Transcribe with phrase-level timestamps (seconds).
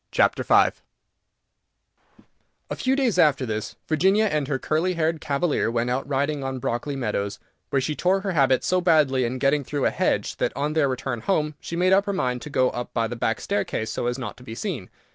[0.15, 0.23] V
[2.71, 6.57] A few days after this, Virginia and her curly haired cavalier went out riding on
[6.57, 7.37] Brockley meadows,
[7.69, 10.87] where she tore her habit so badly in getting through a hedge that, on their
[10.89, 14.07] return home, she made up her mind to go up by the back staircase so
[14.07, 14.89] as not to be seen.